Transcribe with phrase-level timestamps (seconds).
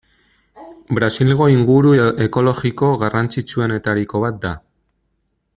[0.97, 1.93] Brasilgo inguru
[2.29, 4.59] ekologiko garrantzitsuenetariko bat da.